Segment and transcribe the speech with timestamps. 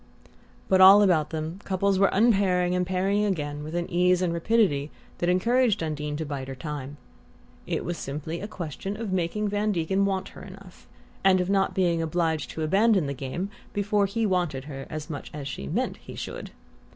[0.67, 4.89] But all about them couples were unpairing and pairing again with an ease and rapidity
[5.19, 6.97] that encouraged Undine to bide her time.
[7.67, 10.87] It was simply a question of making Van Degen want her enough,
[11.23, 15.29] and of not being obliged to abandon the game before he wanted her as much
[15.35, 16.49] as she meant he should.